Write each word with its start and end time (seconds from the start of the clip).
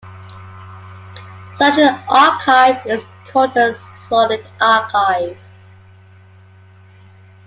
Such 1.51 1.77
an 1.77 1.93
archive 2.07 2.83
is 2.87 3.03
called 3.27 3.55
a 3.55 3.75
solid 3.75 4.43
archive. 4.59 5.37